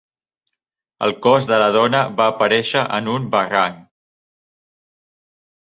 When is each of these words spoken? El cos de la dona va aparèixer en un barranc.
El 1.07 1.13
cos 1.25 1.45
de 1.51 1.59
la 1.65 1.69
dona 1.77 2.01
va 2.21 2.27
aparèixer 2.33 2.83
en 3.01 3.13
un 3.19 3.29
barranc. 3.37 3.79